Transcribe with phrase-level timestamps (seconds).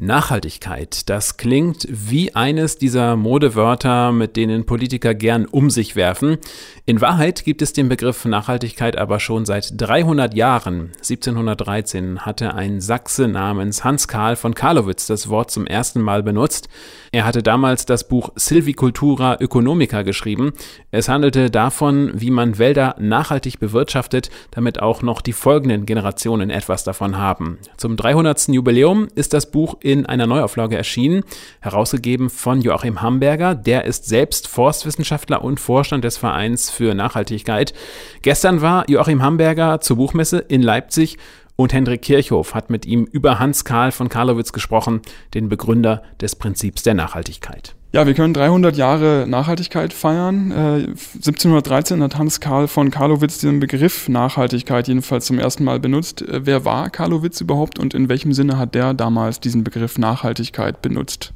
[0.00, 6.38] Nachhaltigkeit, das klingt wie eines dieser Modewörter, mit denen Politiker gern um sich werfen.
[6.86, 10.92] In Wahrheit gibt es den Begriff Nachhaltigkeit aber schon seit 300 Jahren.
[10.96, 16.70] 1713 hatte ein Sachse namens Hans Karl von Karlowitz das Wort zum ersten Mal benutzt.
[17.12, 20.52] Er hatte damals das Buch Silvicultura Economica geschrieben.
[20.90, 26.84] Es handelte davon, wie man Wälder nachhaltig bewirtschaftet, damit auch noch die folgenden Generationen etwas
[26.84, 27.58] davon haben.
[27.76, 28.48] Zum 300.
[28.48, 31.22] Jubiläum ist das Buch in einer Neuauflage erschienen,
[31.60, 33.54] herausgegeben von Joachim Hamberger.
[33.54, 37.74] Der ist selbst Forstwissenschaftler und Vorstand des Vereins für Nachhaltigkeit.
[38.22, 41.18] Gestern war Joachim Hamberger zur Buchmesse in Leipzig
[41.56, 45.02] und Hendrik Kirchhoff hat mit ihm über Hans Karl von Karlowitz gesprochen,
[45.34, 47.74] den Begründer des Prinzips der Nachhaltigkeit.
[47.92, 50.52] Ja, wir können 300 Jahre Nachhaltigkeit feiern.
[50.52, 50.54] Äh,
[50.94, 56.22] 1713 hat Hans Karl von Karlowitz den Begriff Nachhaltigkeit jedenfalls zum ersten Mal benutzt.
[56.22, 60.82] Äh, wer war Karlowitz überhaupt und in welchem Sinne hat der damals diesen Begriff Nachhaltigkeit
[60.82, 61.32] benutzt?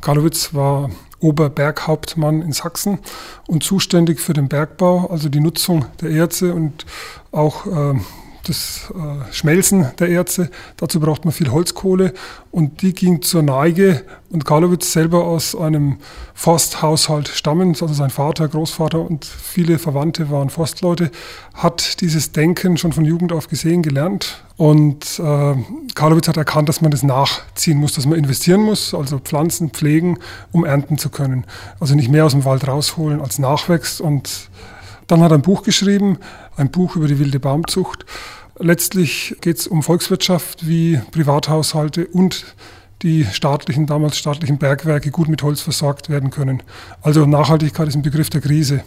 [0.00, 2.98] Karlowitz war Oberberghauptmann in Sachsen
[3.46, 6.86] und zuständig für den Bergbau, also die Nutzung der Erze und
[7.30, 7.94] auch äh,
[8.44, 10.50] das äh, Schmelzen der Erze.
[10.76, 12.12] Dazu braucht man viel Holzkohle
[12.50, 14.04] und die ging zur Neige.
[14.30, 15.98] Und Karlowitz selber aus einem
[16.34, 21.10] Forsthaushalt stammend, also sein Vater, Großvater und viele Verwandte waren Forstleute,
[21.54, 24.44] hat dieses Denken schon von Jugend auf gesehen, gelernt.
[24.56, 25.54] Und äh,
[25.94, 30.18] Karlowitz hat erkannt, dass man das nachziehen muss, dass man investieren muss, also Pflanzen pflegen,
[30.52, 31.44] um ernten zu können.
[31.80, 34.48] Also nicht mehr aus dem Wald rausholen, als nachwächst und
[35.06, 36.18] dann hat er ein Buch geschrieben,
[36.56, 38.06] ein Buch über die wilde Baumzucht.
[38.58, 42.54] Letztlich geht es um Volkswirtschaft, wie Privathaushalte und
[43.02, 46.62] die staatlichen, damals staatlichen Bergwerke gut mit Holz versorgt werden können.
[47.02, 48.82] Also Nachhaltigkeit ist ein Begriff der Krise.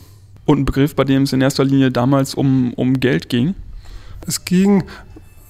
[0.46, 3.54] Und ein Begriff, bei dem es in erster Linie damals um, um Geld ging?
[4.26, 4.84] Es ging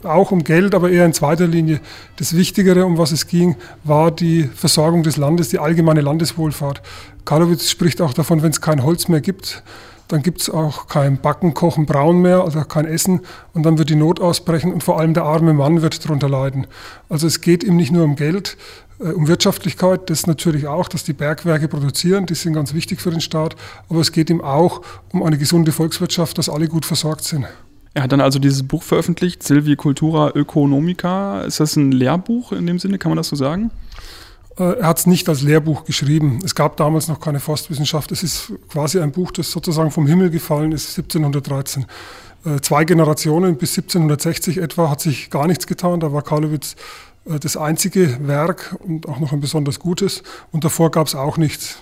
[0.03, 1.79] auch um Geld, aber eher in zweiter Linie.
[2.17, 6.81] Das Wichtigere, um was es ging, war die Versorgung des Landes, die allgemeine Landeswohlfahrt.
[7.25, 9.63] Karlowitz spricht auch davon, wenn es kein Holz mehr gibt,
[10.07, 13.21] dann gibt es auch kein Backen, Kochen, Brauen mehr, also kein Essen
[13.53, 16.67] und dann wird die Not ausbrechen und vor allem der arme Mann wird darunter leiden.
[17.09, 18.57] Also es geht ihm nicht nur um Geld,
[18.99, 23.11] äh, um Wirtschaftlichkeit, das natürlich auch, dass die Bergwerke produzieren, die sind ganz wichtig für
[23.11, 23.55] den Staat,
[23.89, 24.81] aber es geht ihm auch
[25.11, 27.45] um eine gesunde Volkswirtschaft, dass alle gut versorgt sind.
[27.93, 31.41] Er hat dann also dieses Buch veröffentlicht, Silvicultura Ökonomica.
[31.41, 33.71] Ist das ein Lehrbuch in dem Sinne, kann man das so sagen?
[34.59, 36.39] Äh, er hat es nicht als Lehrbuch geschrieben.
[36.43, 38.11] Es gab damals noch keine Forstwissenschaft.
[38.11, 41.85] Es ist quasi ein Buch, das sozusagen vom Himmel gefallen ist, 1713.
[42.45, 45.99] Äh, zwei Generationen bis 1760 etwa hat sich gar nichts getan.
[45.99, 46.75] Da war Karlowitz
[47.25, 50.23] äh, das einzige Werk und auch noch ein besonders gutes.
[50.51, 51.77] Und davor gab es auch nichts.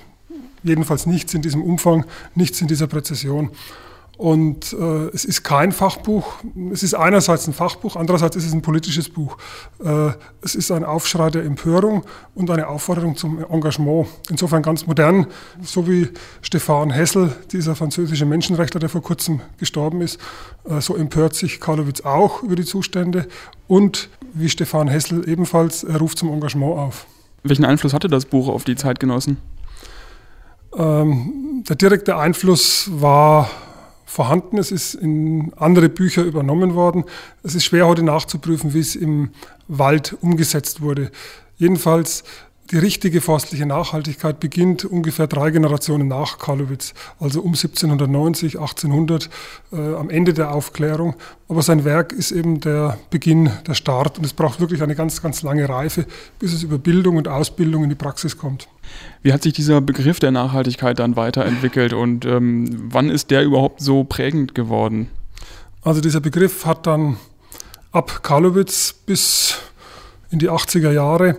[0.64, 3.52] Jedenfalls nichts in diesem Umfang, nichts in dieser Präzision.
[4.18, 6.36] Und äh, es ist kein Fachbuch.
[6.72, 9.38] Es ist einerseits ein Fachbuch, andererseits ist es ein politisches Buch.
[9.84, 10.12] Äh,
[10.42, 12.04] es ist ein Aufschrei der Empörung
[12.34, 14.08] und eine Aufforderung zum Engagement.
[14.30, 15.28] Insofern ganz modern,
[15.62, 16.10] so wie
[16.42, 20.20] Stefan Hessel, dieser französische Menschenrechtler, der vor kurzem gestorben ist,
[20.64, 23.28] äh, so empört sich Karlowitz auch über die Zustände
[23.68, 27.06] und wie Stefan Hessel ebenfalls, er ruft zum Engagement auf.
[27.44, 29.38] Welchen Einfluss hatte das Buch auf die Zeitgenossen?
[30.76, 33.50] Ähm, der direkte Einfluss war
[34.06, 34.58] vorhanden.
[34.58, 37.04] Es ist in andere Bücher übernommen worden.
[37.44, 39.32] Es ist schwer heute nachzuprüfen, wie es im
[39.68, 41.12] Wald umgesetzt wurde.
[41.58, 42.24] Jedenfalls
[42.72, 49.30] die richtige forstliche Nachhaltigkeit beginnt ungefähr drei Generationen nach Karlowitz, also um 1790, 1800,
[49.72, 51.16] äh, am Ende der Aufklärung.
[51.48, 55.22] Aber sein Werk ist eben der Beginn, der Start und es braucht wirklich eine ganz,
[55.22, 56.08] ganz lange Reife,
[56.40, 58.68] bis es über Bildung und Ausbildung in die Praxis kommt.
[59.22, 63.82] Wie hat sich dieser Begriff der Nachhaltigkeit dann weiterentwickelt und ähm, wann ist der überhaupt
[63.82, 65.10] so prägend geworden?
[65.84, 67.18] Also dieser Begriff hat dann
[67.92, 69.60] ab Karlowitz bis
[70.32, 71.38] in die 80er Jahre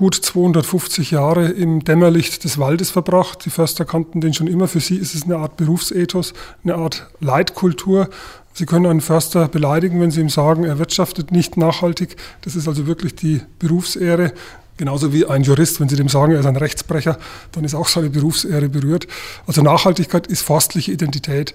[0.00, 3.44] gut 250 Jahre im Dämmerlicht des Waldes verbracht.
[3.44, 4.66] Die Förster kannten den schon immer.
[4.66, 6.32] Für sie ist es eine Art Berufsethos,
[6.64, 8.08] eine Art Leitkultur.
[8.54, 12.16] Sie können einen Förster beleidigen, wenn Sie ihm sagen, er wirtschaftet nicht nachhaltig.
[12.40, 14.32] Das ist also wirklich die Berufsehre.
[14.78, 17.18] Genauso wie ein Jurist, wenn Sie dem sagen, er ist ein Rechtsbrecher,
[17.52, 19.06] dann ist auch seine Berufsehre berührt.
[19.46, 21.54] Also Nachhaltigkeit ist forstliche Identität.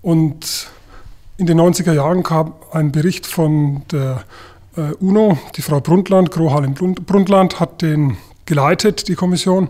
[0.00, 0.66] Und
[1.36, 4.24] in den 90er Jahren kam ein Bericht von der
[4.76, 8.16] äh, UNO, die Frau Brundtland, Grohalin Brundtland, hat den
[8.46, 9.68] geleitet, die Kommission.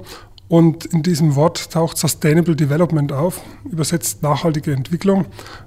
[0.48, 3.40] Und in diesem Wort taucht Sustainable Development auf,
[3.70, 5.24] übersetzt nachhaltige Entwicklung.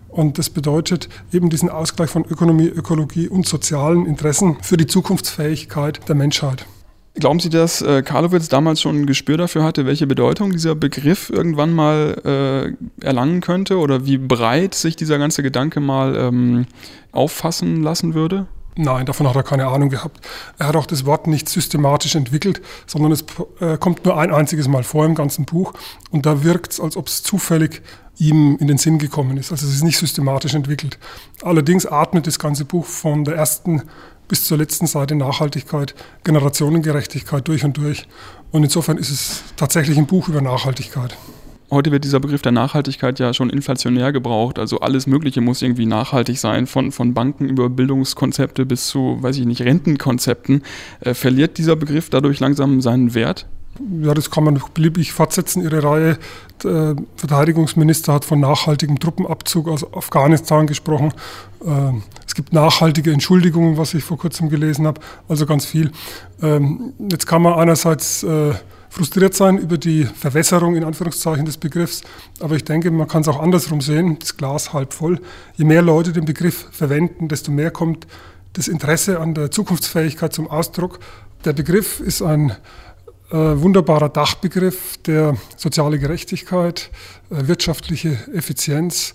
[0.10, 6.08] Und das bedeutet eben diesen Ausgleich von Ökonomie, Ökologie und sozialen Interessen für die Zukunftsfähigkeit
[6.08, 6.66] der Menschheit.
[7.16, 11.30] Glauben Sie, dass äh, Karlowitz damals schon ein Gespür dafür hatte, welche Bedeutung dieser Begriff
[11.30, 16.66] irgendwann mal äh, erlangen könnte oder wie breit sich dieser ganze Gedanke mal ähm,
[17.12, 18.48] auffassen lassen würde?
[18.78, 20.20] Nein, davon hat er keine Ahnung gehabt.
[20.58, 23.24] Er hat auch das Wort nicht systematisch entwickelt, sondern es
[23.62, 25.74] äh, kommt nur ein einziges Mal vor im ganzen Buch
[26.12, 27.82] und da wirkt es, als ob es zufällig
[28.18, 29.52] ihm in den Sinn gekommen ist.
[29.52, 30.98] Also es ist nicht systematisch entwickelt.
[31.42, 33.84] Allerdings atmet das ganze Buch von der ersten
[34.28, 38.08] bis zur letzten Seite Nachhaltigkeit, Generationengerechtigkeit durch und durch.
[38.52, 41.16] Und insofern ist es tatsächlich ein Buch über Nachhaltigkeit.
[41.72, 44.60] Heute wird dieser Begriff der Nachhaltigkeit ja schon inflationär gebraucht.
[44.60, 49.38] Also alles Mögliche muss irgendwie nachhaltig sein, von, von Banken über Bildungskonzepte bis zu, weiß
[49.38, 50.62] ich nicht, Rentenkonzepten.
[51.00, 53.48] Äh, verliert dieser Begriff dadurch langsam seinen Wert?
[54.02, 55.62] Ja, das kann man beliebig fortsetzen.
[55.64, 56.18] Ihre Reihe,
[56.64, 61.14] der Verteidigungsminister hat von nachhaltigem Truppenabzug aus Afghanistan gesprochen.
[61.66, 65.92] Ähm, es gibt nachhaltige Entschuldigungen, was ich vor kurzem gelesen habe, also ganz viel.
[66.42, 68.54] Ähm, jetzt kann man einerseits äh,
[68.96, 72.02] frustriert sein über die Verwässerung in Anführungszeichen des Begriffs,
[72.40, 75.20] aber ich denke, man kann es auch andersrum sehen, das Glas halb voll.
[75.58, 78.08] Je mehr Leute den Begriff verwenden, desto mehr kommt
[78.54, 81.00] das Interesse an der Zukunftsfähigkeit zum Ausdruck.
[81.44, 82.52] Der Begriff ist ein
[83.32, 86.90] äh, wunderbarer Dachbegriff, der soziale Gerechtigkeit,
[87.30, 89.14] äh, wirtschaftliche Effizienz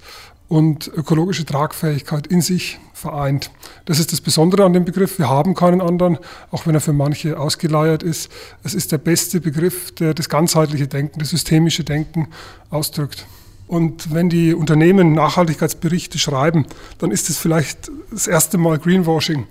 [0.50, 3.52] und ökologische Tragfähigkeit in sich vereint.
[3.85, 5.17] Das ist das Besondere an dem Begriff.
[5.20, 6.19] Wir haben keinen anderen,
[6.50, 8.29] auch wenn er für manche ausgeleiert ist.
[8.64, 12.29] Es ist der beste Begriff, der das ganzheitliche Denken, das systemische Denken
[12.69, 13.26] ausdrückt.
[13.69, 16.67] Und wenn die Unternehmen Nachhaltigkeitsberichte schreiben,
[16.99, 19.46] dann ist es vielleicht das erste Mal Greenwashing.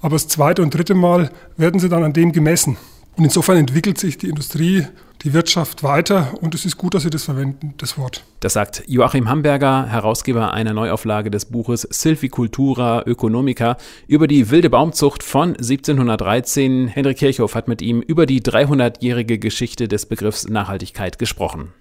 [0.00, 2.76] Aber das zweite und dritte Mal werden sie dann an dem gemessen.
[3.16, 4.86] Und insofern entwickelt sich die Industrie,
[5.22, 8.24] die Wirtschaft weiter und es ist gut, dass Sie das verwenden, das Wort.
[8.40, 13.76] Das sagt Joachim Hamburger, Herausgeber einer Neuauflage des Buches Silvicultura Ökonomica
[14.06, 16.88] über die wilde Baumzucht von 1713.
[16.88, 21.72] Henrik Kirchhoff hat mit ihm über die 300-jährige Geschichte des Begriffs Nachhaltigkeit gesprochen.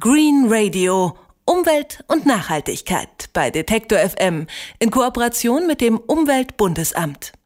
[0.00, 1.16] Green Radio
[1.48, 4.48] Umwelt und Nachhaltigkeit bei Detektor FM
[4.80, 7.32] in Kooperation mit dem Umweltbundesamt.